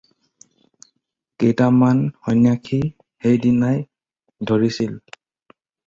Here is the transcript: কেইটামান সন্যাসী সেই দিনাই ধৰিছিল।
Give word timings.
কেইটামান 1.43 2.01
সন্যাসী 2.29 2.79
সেই 3.21 3.37
দিনাই 3.47 3.79
ধৰিছিল। 4.51 5.01